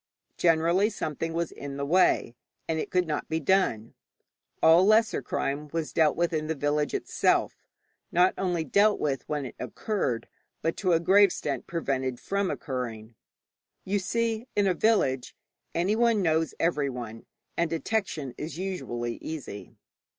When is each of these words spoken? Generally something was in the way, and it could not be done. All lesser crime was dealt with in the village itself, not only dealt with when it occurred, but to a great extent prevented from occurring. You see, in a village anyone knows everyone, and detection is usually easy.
Generally 0.35 0.89
something 0.89 1.31
was 1.31 1.51
in 1.51 1.77
the 1.77 1.85
way, 1.85 2.35
and 2.67 2.79
it 2.79 2.89
could 2.89 3.05
not 3.05 3.29
be 3.29 3.39
done. 3.39 3.93
All 4.63 4.83
lesser 4.83 5.21
crime 5.21 5.67
was 5.71 5.93
dealt 5.93 6.15
with 6.15 6.33
in 6.33 6.47
the 6.47 6.55
village 6.55 6.95
itself, 6.95 7.55
not 8.11 8.33
only 8.35 8.63
dealt 8.63 8.99
with 8.99 9.29
when 9.29 9.45
it 9.45 9.55
occurred, 9.59 10.27
but 10.63 10.75
to 10.77 10.93
a 10.93 10.99
great 10.99 11.25
extent 11.25 11.67
prevented 11.67 12.19
from 12.19 12.49
occurring. 12.49 13.13
You 13.85 13.99
see, 13.99 14.47
in 14.55 14.65
a 14.65 14.73
village 14.73 15.35
anyone 15.75 16.23
knows 16.23 16.55
everyone, 16.59 17.27
and 17.55 17.69
detection 17.69 18.33
is 18.39 18.57
usually 18.57 19.17
easy. 19.17 19.75